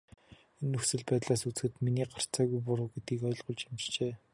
[0.61, 4.13] Энэ нөхцөл байдлаас үзэхэд миний гарцаагүй буруу гэдгийг ойлгуулж амжжээ.